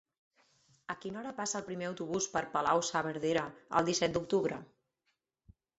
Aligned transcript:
A 0.93 0.95
quina 1.03 1.21
hora 1.21 1.33
passa 1.41 1.59
el 1.61 1.67
primer 1.69 1.89
autobús 1.91 2.29
per 2.37 2.43
Palau-saverdera 2.57 3.47
el 3.81 3.93
disset 3.93 4.19
d'octubre? 4.19 4.61